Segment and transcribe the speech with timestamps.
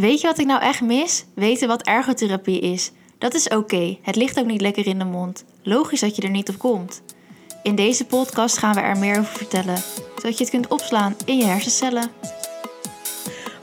[0.00, 1.24] Weet je wat ik nou echt mis?
[1.34, 2.90] Weten wat ergotherapie is.
[3.18, 3.96] Dat is oké.
[4.02, 5.44] Het ligt ook niet lekker in de mond.
[5.62, 7.02] Logisch dat je er niet op komt.
[7.62, 9.76] In deze podcast gaan we er meer over vertellen,
[10.16, 12.10] zodat je het kunt opslaan in je hersencellen.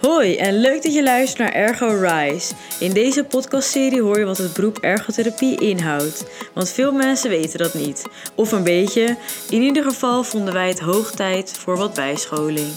[0.01, 2.53] Hoi en leuk dat je luistert naar Ergo Rise.
[2.79, 6.25] In deze podcastserie hoor je wat het beroep ergotherapie inhoudt.
[6.53, 8.03] Want veel mensen weten dat niet.
[8.35, 9.17] Of een beetje.
[9.49, 12.73] In ieder geval vonden wij het hoog tijd voor wat bijscholing.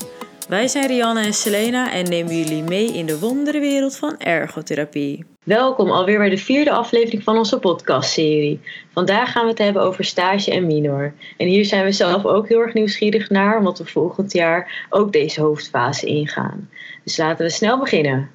[0.51, 5.25] Wij zijn Rianne en Selena en nemen jullie mee in de wonderenwereld van ergotherapie.
[5.45, 8.61] Welkom alweer bij de vierde aflevering van onze podcastserie.
[8.93, 11.14] Vandaag gaan we het hebben over stage en minor.
[11.36, 15.13] En hier zijn we zelf ook heel erg nieuwsgierig naar, omdat we volgend jaar ook
[15.13, 16.71] deze hoofdfase ingaan.
[17.04, 18.31] Dus laten we snel beginnen.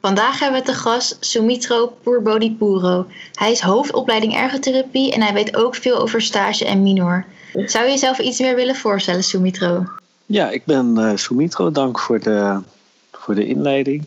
[0.00, 1.96] Vandaag hebben we te gast Sumitro
[2.58, 3.06] Puro.
[3.32, 7.24] Hij is hoofdopleiding ergotherapie en hij weet ook veel over stage en minor.
[7.52, 9.84] Zou je jezelf iets meer willen voorstellen, Sumitro?
[10.26, 11.70] Ja, ik ben uh, Sumitro.
[11.70, 12.60] Dank voor de,
[13.12, 14.04] voor de inleiding.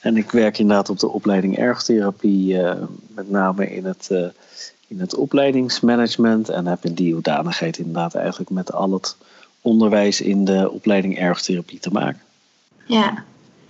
[0.00, 2.72] En ik werk inderdaad op de opleiding ergotherapie, uh,
[3.14, 4.26] met name in het, uh,
[4.88, 6.48] in het opleidingsmanagement.
[6.48, 9.16] En heb in die hoedanigheid inderdaad eigenlijk met al het
[9.60, 12.20] onderwijs in de opleiding ergotherapie te maken.
[12.86, 13.24] Ja.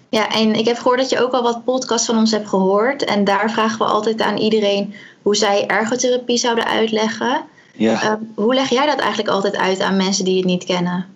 [0.08, 3.04] ja, en ik heb gehoord dat je ook al wat podcasts van ons hebt gehoord.
[3.04, 7.42] En daar vragen we altijd aan iedereen hoe zij ergotherapie zouden uitleggen.
[7.76, 8.18] Ja.
[8.34, 11.13] hoe leg jij dat eigenlijk altijd uit aan mensen die het niet kennen?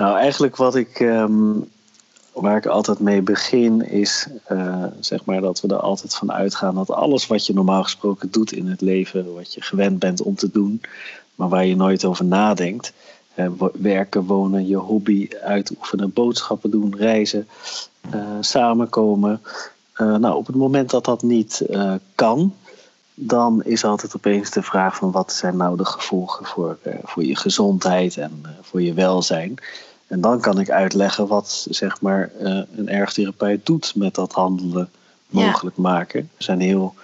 [0.00, 1.52] Nou, eigenlijk wat ik, ehm,
[2.32, 6.74] waar ik altijd mee begin, is uh, zeg maar dat we er altijd van uitgaan
[6.74, 10.34] dat alles wat je normaal gesproken doet in het leven, wat je gewend bent om
[10.34, 10.80] te doen,
[11.34, 12.92] maar waar je nooit over nadenkt,
[13.34, 17.48] uh, werken, wonen, je hobby uitoefenen, boodschappen doen, reizen,
[18.14, 19.40] uh, samenkomen.
[19.96, 21.66] nou, op het moment dat dat niet
[22.14, 22.54] kan,
[23.14, 27.36] dan is altijd opeens de vraag van wat zijn nou de gevolgen voor, voor je
[27.36, 29.58] gezondheid en voor je welzijn.
[30.10, 34.90] En dan kan ik uitleggen wat zeg maar, uh, een ergotherapeut doet met dat handelen
[35.28, 36.30] mogelijk maken.
[36.36, 36.94] We zijn heel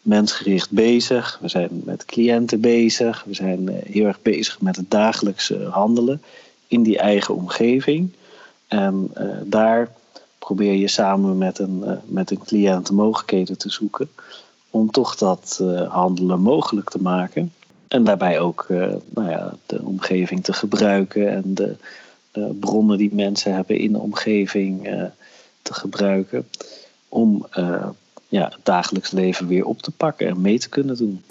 [0.00, 4.90] mensgericht bezig, we zijn met cliënten bezig, we zijn uh, heel erg bezig met het
[4.90, 6.22] dagelijkse handelen
[6.66, 8.12] in die eigen omgeving.
[8.68, 9.88] En uh, daar
[10.38, 14.10] probeer je samen met een, met een cliënt mogelijkheden te zoeken
[14.70, 17.52] om toch dat handelen mogelijk te maken.
[17.88, 18.66] En daarbij ook
[19.08, 21.76] nou ja, de omgeving te gebruiken en de uh,
[22.60, 25.04] bronnen die mensen hebben in de omgeving uh,
[25.62, 26.48] te gebruiken.
[27.08, 27.88] Om uh,
[28.28, 31.22] ja, het dagelijks leven weer op te pakken en mee te kunnen doen.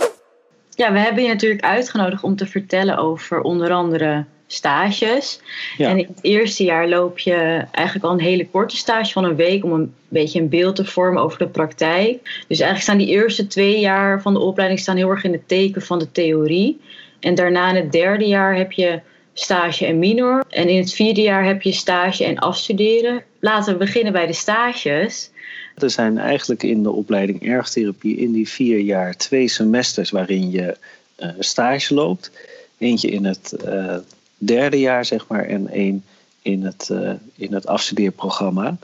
[0.75, 5.39] Ja, we hebben je natuurlijk uitgenodigd om te vertellen over onder andere stages.
[5.77, 5.89] Ja.
[5.89, 9.35] En in het eerste jaar loop je eigenlijk al een hele korte stage van een
[9.35, 12.43] week om een beetje een beeld te vormen over de praktijk.
[12.47, 15.47] Dus eigenlijk staan die eerste twee jaar van de opleiding staan heel erg in het
[15.47, 16.81] teken van de theorie.
[17.19, 18.99] En daarna in het derde jaar heb je
[19.33, 20.43] stage en minor.
[20.49, 23.23] En in het vierde jaar heb je stage en afstuderen.
[23.39, 25.29] Laten we beginnen bij de stages.
[25.75, 30.77] Er zijn eigenlijk in de opleiding ergotherapie in die vier jaar twee semesters waarin je
[31.19, 32.31] uh, stage loopt.
[32.77, 33.95] Eentje in het uh,
[34.37, 36.03] derde jaar, zeg maar, en één
[36.41, 38.77] in het, uh, in het afstudeerprogramma.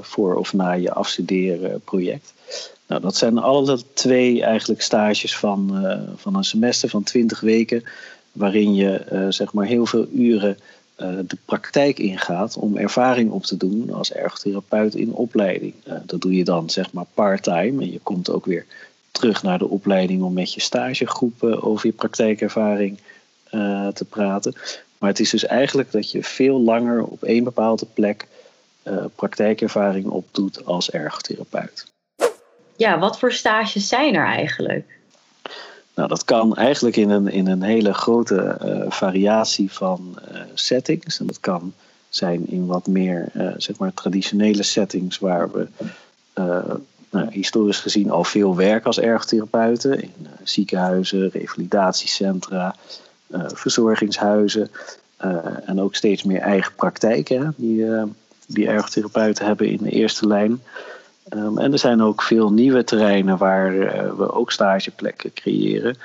[0.00, 2.32] voor of na je afstudeerproject.
[2.86, 5.86] Nou, dat zijn alle twee eigenlijk stages van,
[6.16, 7.84] van een semester van 20 weken
[8.38, 10.58] waarin je uh, zeg maar heel veel uren
[11.00, 15.74] uh, de praktijk ingaat om ervaring op te doen als ergotherapeut in opleiding.
[15.86, 18.66] Uh, dat doe je dan zeg maar part-time en je komt ook weer
[19.10, 22.98] terug naar de opleiding om met je stagegroepen over je praktijkervaring
[23.94, 24.54] te praten.
[24.98, 28.26] Maar het is dus eigenlijk dat je veel langer op één bepaalde plek
[29.14, 31.86] praktijkervaring opdoet als ergotherapeut.
[32.76, 34.97] Ja, wat voor stages zijn er eigenlijk?
[35.98, 41.20] Nou, dat kan eigenlijk in een, in een hele grote uh, variatie van uh, settings.
[41.20, 41.72] En dat kan
[42.08, 45.66] zijn in wat meer uh, zeg maar traditionele settings waar we
[47.10, 50.02] nou, historisch gezien al veel werken als ergotherapeuten.
[50.02, 52.74] In ziekenhuizen, revalidatiecentra,
[53.54, 54.70] verzorgingshuizen.
[55.64, 57.86] en ook steeds meer eigen praktijken die,
[58.46, 60.60] die ergotherapeuten hebben in de eerste lijn.
[61.34, 65.96] Um, en er zijn ook veel nieuwe terreinen waar uh, we ook stageplekken creëren.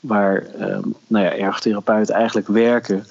[0.00, 3.06] Waar um, nou ja, ergotherapeuten eigenlijk werken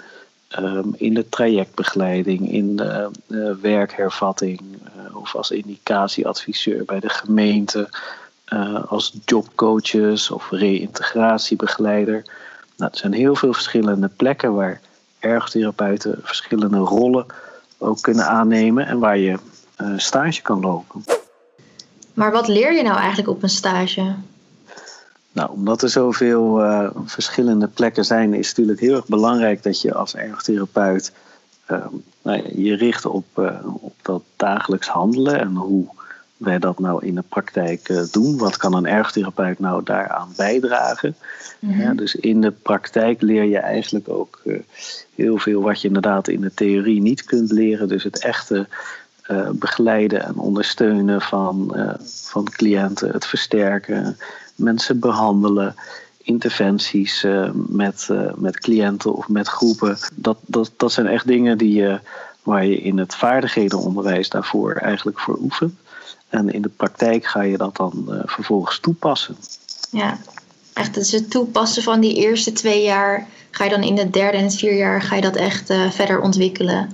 [0.60, 7.90] um, in de trajectbegeleiding, in de uh, werkhervatting uh, of als indicatieadviseur bij de gemeente,
[8.88, 12.26] als jobcoaches of reïntegratiebegeleider.
[12.78, 14.82] Nou, er zijn heel veel verschillende plekken waar
[15.20, 17.26] ergotherapeuten verschillende rollen
[17.78, 19.38] ook kunnen aannemen en waar je
[19.98, 21.04] stage kan lopen.
[22.14, 24.16] Maar wat leer je nou eigenlijk op een stage?
[25.32, 29.82] Nou, omdat er zoveel uh, verschillende plekken zijn, is het natuurlijk heel erg belangrijk dat
[29.82, 31.12] je als ergotherapeut
[32.22, 33.26] nou je richt op,
[33.80, 35.86] op dat dagelijks handelen en hoe
[36.38, 38.38] wij dat nou in de praktijk uh, doen.
[38.38, 41.16] Wat kan een ergotherapeut nou daaraan bijdragen?
[41.60, 41.82] Mhm.
[41.82, 44.42] ja, dus in de praktijk leer je eigenlijk ook
[45.16, 47.88] heel veel wat je inderdaad in de theorie niet kunt leren.
[47.88, 48.68] Dus het echte
[49.34, 51.76] uh, begeleiden en ondersteunen van,
[52.06, 54.18] van cliënten, het versterken,
[54.56, 55.76] mensen behandelen.
[56.18, 59.98] Interventies met, met cliënten of met groepen.
[60.16, 62.00] Dat, dat, dat zijn echt dingen die,
[62.44, 65.74] waar je in het vaardighedenonderwijs daarvoor eigenlijk voor oefent.
[66.30, 69.36] En in de praktijk ga je dat dan vervolgens toepassen.
[69.90, 70.18] Ja,
[70.74, 74.38] echt dus het toepassen van die eerste twee jaar ga je dan in het derde
[74.38, 76.90] en het vierde jaar ga je dat echt verder ontwikkelen.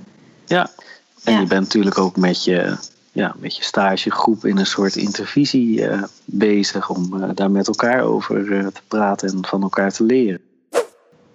[1.24, 2.76] Ja, en je bent natuurlijk ook met je,
[3.12, 8.44] ja, met je stagegroep in een soort intervisie uh, bezig om daar met elkaar over
[8.72, 10.40] te praten en van elkaar te leren.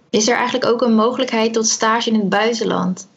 [0.09, 3.07] Is er eigenlijk ook een mogelijkheid tot stage in het buitenland?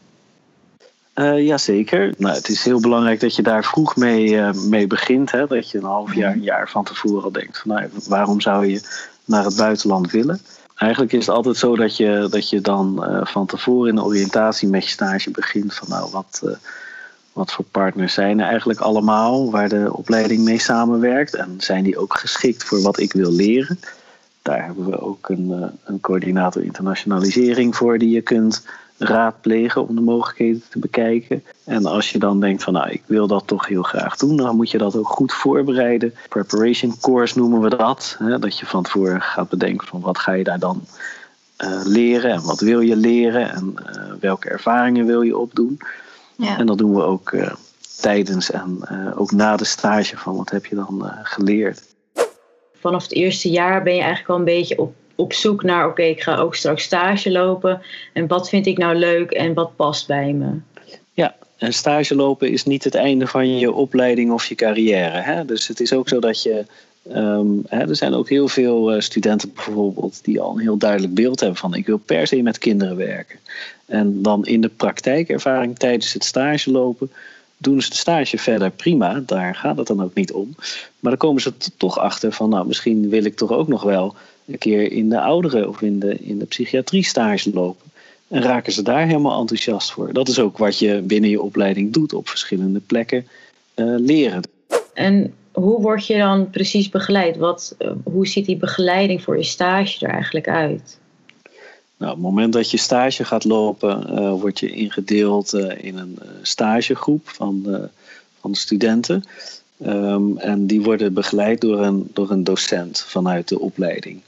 [1.36, 2.14] Jazeker.
[2.18, 5.30] Nou, het is heel belangrijk dat je daar vroeg mee, mee begint.
[5.30, 5.46] Hè?
[5.46, 8.66] Dat je een half jaar, een jaar van tevoren al denkt: van, nou, waarom zou
[8.66, 8.80] je
[9.24, 10.40] naar het buitenland willen?
[10.78, 14.04] Eigenlijk is het altijd zo dat je, dat je dan uh, van tevoren in de
[14.04, 16.58] oriëntatie met je stage begint van nou, wat,
[17.32, 21.98] wat voor partners zijn er eigenlijk allemaal waar de opleiding mee samenwerkt en zijn die
[21.98, 23.80] ook geschikt voor wat ik wil leren.
[24.42, 28.62] Daar hebben we ook een, een coördinator internationalisering voor die je kunt
[28.98, 31.44] raadplegen om de mogelijkheden te bekijken.
[31.64, 34.56] En als je dan denkt van nou, ik wil dat toch heel graag doen, dan
[34.56, 36.14] moet je dat ook goed voorbereiden.
[36.28, 38.16] Preparation course noemen we dat.
[38.18, 40.84] Hè, dat je van tevoren gaat bedenken van wat ga je daar dan
[41.64, 45.78] uh, leren en wat wil je leren en uh, welke ervaringen wil je opdoen.
[46.36, 46.58] Ja.
[46.58, 47.52] En dat doen we ook uh,
[48.00, 51.82] tijdens en ook na de stage van wat heb je dan geleerd.
[52.80, 56.02] Vanaf het eerste jaar ben je eigenlijk al een beetje op op zoek naar, oké,
[56.02, 57.82] ik ga ook straks stage lopen.
[58.12, 60.46] En wat vind ik nou leuk en wat past bij me?
[61.12, 65.20] Ja, en stage lopen is niet het einde van je opleiding of je carrière.
[65.20, 65.44] Hè?
[65.44, 66.64] Dus het is ook zo dat je.
[67.14, 71.14] Um, hè, er zijn ook heel veel uh, studenten bijvoorbeeld die al een heel duidelijk
[71.14, 73.38] beeld hebben van ik wil per se met kinderen werken.
[73.86, 77.10] En dan in de praktijkervaring tijdens het stage lopen
[77.58, 80.54] doen ze de stage verder prima, daar gaat het dan ook niet om.
[81.00, 84.14] Maar dan komen ze toch achter van, nou, misschien wil ik toch ook nog wel
[84.46, 87.90] een keer in de ouderen of in de, in de psychiatrie stage lopen.
[88.28, 90.12] En raken ze daar helemaal enthousiast voor.
[90.12, 93.26] Dat is ook wat je binnen je opleiding doet op verschillende plekken
[93.74, 94.42] uh, leren.
[94.94, 97.36] En hoe word je dan precies begeleid?
[97.36, 100.98] Wat, uh, hoe ziet die begeleiding voor je stage er eigenlijk uit?
[101.98, 106.18] Nou, op het moment dat je stage gaat lopen, uh, word je ingedeeld in een
[106.42, 107.88] stagegroep van,
[108.40, 109.24] van studenten.
[109.86, 114.20] Um, en die worden begeleid door een, door een docent vanuit de opleiding.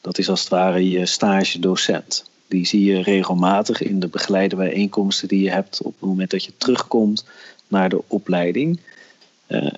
[0.00, 2.24] Dat is als het ware je stagedocent.
[2.48, 6.44] Die zie je regelmatig in de begeleide bijeenkomsten die je hebt op het moment dat
[6.44, 7.24] je terugkomt
[7.68, 8.80] naar de opleiding.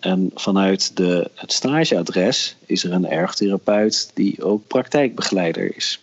[0.01, 6.01] En vanuit de, het stageadres is er een ergotherapeut die ook praktijkbegeleider is.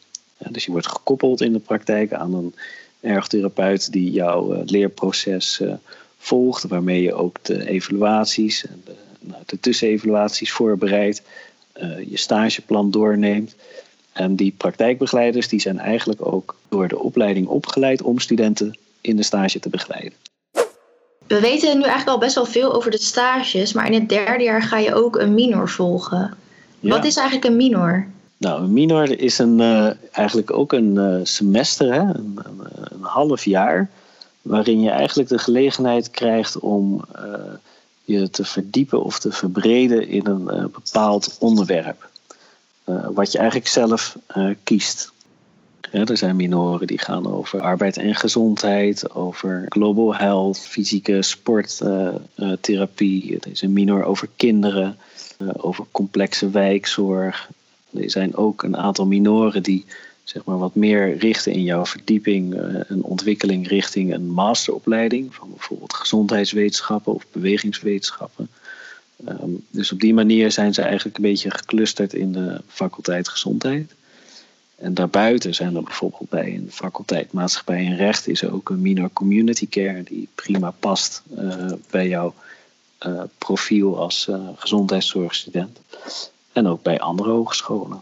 [0.50, 2.56] Dus je wordt gekoppeld in de praktijk aan een
[3.00, 5.62] ergotherapeut die jouw uh, leerproces
[6.18, 11.22] volgt, waarmee je ook de evaluaties en de, nou, de tussenevaluaties voorbereidt,
[12.10, 13.56] je stageplan doorneemt.
[14.14, 19.24] En die praktijkbegeleiders die zijn eigenlijk ook door de opleiding opgeleid om studenten in de
[19.24, 20.14] stage te begeleiden.
[21.28, 24.44] We weten nu eigenlijk al best wel veel over de stages, maar in het derde
[24.44, 26.38] jaar ga je ook een minor volgen.
[26.80, 28.08] Wat is eigenlijk een minor?
[28.40, 32.00] Nou, een minor is een, uh, eigenlijk ook een uh, semester, hè?
[32.00, 32.40] Een,
[32.74, 33.90] een, half jaar,
[34.42, 37.24] waarin je eigenlijk de gelegenheid krijgt om uh,
[38.04, 42.10] je te verdiepen of te verbreden in een bepaald onderwerp.
[42.90, 45.12] Eh, wat je eigenlijk zelf eh, kiest.
[45.92, 53.40] er zijn minoren die gaan over arbeid en gezondheid, over global health, fysieke sporttherapie.
[53.40, 54.98] Er is een minor over kinderen,
[55.58, 57.50] over complexe wijkzorg.
[57.94, 59.86] Er zijn ook een aantal minoren die
[60.24, 62.56] zeg maar, wat meer richten in jouw verdieping,
[62.88, 68.50] een ontwikkeling richting een masteropleiding van bijvoorbeeld gezondheidswetenschappen of bewegingswetenschappen.
[69.26, 73.94] Ehm, dus op die manier zijn ze eigenlijk een beetje geclusterd in de faculteit gezondheid.
[74.76, 78.82] En daarbuiten zijn er bijvoorbeeld bij een faculteit maatschappij en recht is er ook een
[78.82, 82.34] minor community care die prima past uh, bij jouw
[83.08, 85.80] uh, profiel als gezondheidszorgstudent.
[86.54, 88.02] En ook bij andere hogescholen.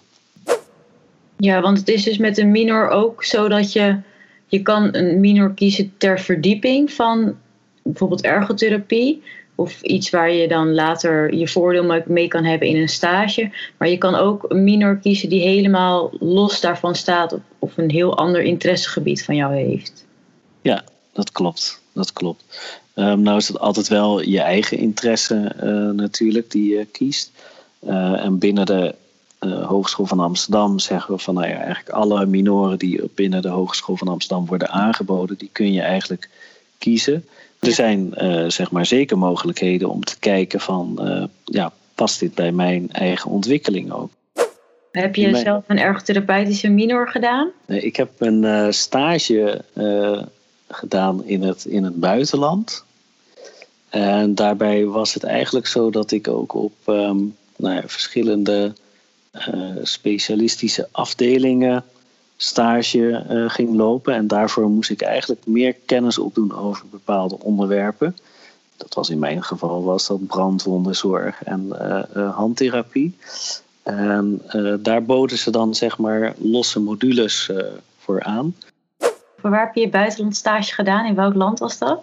[1.38, 4.00] Ja, want het is dus met een minor ook zo dat je,
[4.46, 7.36] je kan een minor kiezen ter verdieping van
[7.84, 9.24] bijvoorbeeld ergotherapie
[9.56, 13.52] of iets waar je dan later je voordeel mee kan hebben in een stage.
[13.78, 18.18] Maar je kan ook een minor kiezen die helemaal los daarvan staat of, een heel
[18.18, 20.06] ander interessegebied van jou heeft.
[20.62, 21.82] Ja, dat klopt.
[21.94, 22.44] Dat klopt.
[22.96, 27.32] Um, nou is het altijd wel je eigen interesse uh, natuurlijk die je kiest.
[27.84, 28.96] Uh, en binnen de
[29.40, 33.50] uh, Hogeschool van Amsterdam zeggen we van nou ja, eigenlijk alle minoren die binnen de
[33.50, 36.30] Hogeschool van Amsterdam worden aangeboden, die kun je eigenlijk
[36.78, 37.26] kiezen.
[37.60, 38.14] Er zijn
[38.48, 41.00] zeg maar zeker mogelijkheden om te kijken van
[41.44, 44.10] ja, past dit bij mijn eigen ontwikkeling ook.
[44.92, 47.50] Heb je zelf een ergotherapeutische minor gedaan?
[47.66, 49.64] Ik heb een stage
[50.68, 52.84] gedaan in het, in het buitenland.
[53.90, 58.74] En daarbij was het eigenlijk zo dat ik ook op um, nou ja, verschillende
[59.34, 61.84] uh, specialistische afdelingen
[62.38, 64.14] stage uh, ging lopen.
[64.14, 68.18] En daarvoor moest ik eigenlijk meer kennis opdoen over bepaalde onderwerpen.
[68.78, 73.18] Dat was in mijn geval was dat brandwondenzorg en uh, handtherapie.
[73.84, 74.42] En
[74.80, 77.52] daar boden ze dan zeg maar losse modules
[77.98, 78.56] voor aan.
[79.38, 81.06] Voor waar heb je je buitenland stage gedaan?
[81.06, 82.02] In welk land was dat?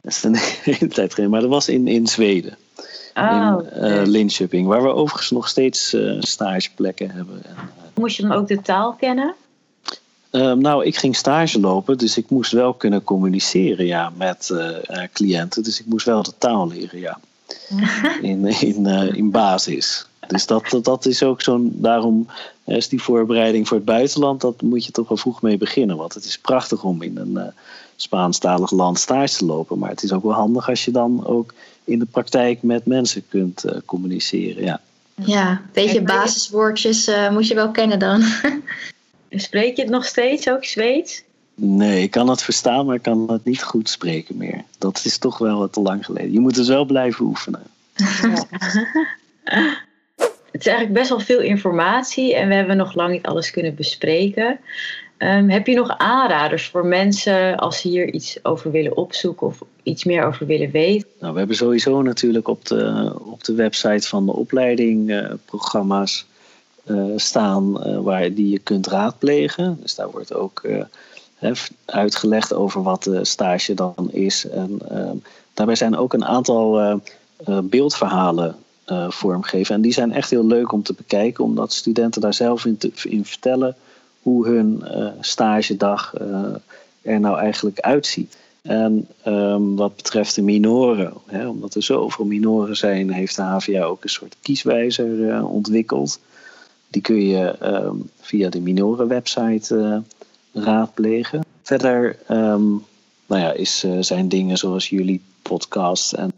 [0.00, 0.36] Dat is een
[0.70, 2.56] hele tijd geleden, maar dat was in, in Zweden.
[3.14, 7.44] Oh, in uh, Linköping, waar we overigens nog steeds uh, stageplekken hebben.
[7.44, 9.34] En, uh, moest je dan ook de taal kennen?
[10.30, 14.54] Ehm, nou, ik ging stage lopen, dus ik moest wel kunnen communiceren ja, met
[15.12, 15.62] cliënten.
[15.62, 17.18] Dus ik moest wel de taal leren, ja.
[18.22, 20.06] in, in, in basis.
[20.26, 21.72] Dus dat, dat, is ook zo'n.
[21.74, 22.26] Daarom
[22.64, 25.96] is die voorbereiding voor het buitenland, dat moet je toch wel vroeg mee beginnen.
[25.96, 27.52] Want het is prachtig om in een
[28.02, 29.78] Spaanstalig land stage te lopen.
[29.78, 31.54] Maar het is ook wel handig als je dan ook
[31.84, 34.64] in de praktijk met mensen kunt uh, communiceren.
[34.64, 34.80] Ja,
[35.14, 38.22] ja een beetje basiswoordjes uh, moet je wel kennen dan.
[39.30, 41.22] Spreek je het nog steeds ook Zweeds?
[41.54, 44.64] Nee, ik kan het verstaan, maar ik kan het niet goed spreken meer.
[44.78, 46.32] Dat is toch wel te lang geleden.
[46.32, 47.62] Je moet het wel blijven oefenen.
[47.94, 48.44] Ja.
[50.50, 53.74] Het is eigenlijk best wel veel informatie en we hebben nog lang niet alles kunnen
[53.74, 54.58] bespreken.
[55.22, 59.62] Um, heb je nog aanraders voor mensen als ze hier iets over willen opzoeken of
[59.82, 61.08] iets meer over willen weten?
[61.18, 66.26] Nou, we hebben sowieso natuurlijk op de, op de website van de opleiding uh, programma's
[66.84, 69.78] uh, staan uh, waar die je kunt raadplegen.
[69.80, 70.68] Dus daar wordt ook
[71.84, 74.48] uitgelegd over wat de stage dan is.
[74.48, 75.16] En ehm,
[75.54, 77.00] daarbij zijn ook een aantal
[77.62, 78.56] beeldverhalen
[79.08, 79.74] vormgeven.
[79.74, 82.90] En die zijn echt heel leuk om te bekijken, omdat studenten daar zelf in, te,
[83.02, 83.76] in vertellen
[84.22, 86.54] hoe hun uh, stagedag uh,
[87.02, 88.36] er nou eigenlijk uitziet.
[88.62, 93.82] En um, wat betreft de minoren, hè, omdat er zoveel minoren zijn, heeft de HVA
[93.82, 96.20] ook een soort kieswijzer ontwikkeld.
[96.88, 100.02] Die kun je um, via de minorenwebsite
[100.52, 101.44] raadplegen.
[101.62, 102.84] Verder um,
[103.26, 106.32] nou ja, is, zijn dingen zoals jullie podcast en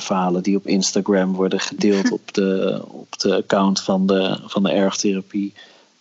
[0.00, 4.62] de, verhalen die op Instagram worden gedeeld op de, op de account van de, van
[4.62, 5.52] de ergtherapie.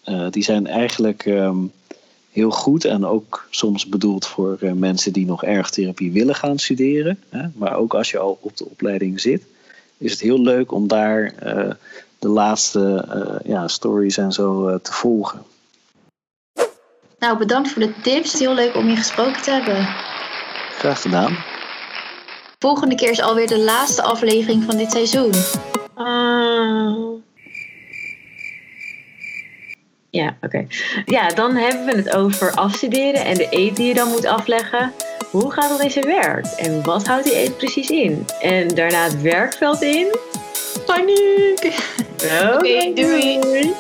[0.05, 1.71] Uh, die zijn eigenlijk um,
[2.31, 7.19] heel goed en ook soms bedoeld voor uh, mensen die nog ergtherapie willen gaan studeren.
[7.29, 7.47] Hè?
[7.55, 9.43] Maar ook als je al op de opleiding zit,
[9.97, 11.69] is het heel leuk om daar uh,
[12.19, 13.05] de laatste
[13.45, 15.43] ja, stories en zo te volgen.
[17.19, 18.39] Nou, bedankt voor de tips.
[18.39, 19.87] Heel leuk om je gesproken te hebben.
[20.77, 21.48] Graag gedaan.
[22.59, 25.31] Volgende keer is alweer de laatste aflevering van dit seizoen.
[25.97, 27.17] Uh...
[30.09, 30.67] Ja, oké.
[31.05, 34.93] Ja, dan hebben we het over afstuderen en de eet die je dan moet afleggen.
[35.31, 36.45] Hoe gaat dat in zijn werk?
[36.45, 38.25] En wat houdt die eet precies in?
[38.41, 40.17] En daarna het werkveld in?
[40.85, 41.63] Paniek!
[42.43, 43.39] Oké, okay, doei.
[43.39, 43.73] doei.